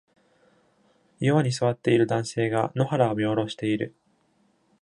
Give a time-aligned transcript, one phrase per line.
[1.19, 3.93] 岩に座っている男性が野原を見下ろしている。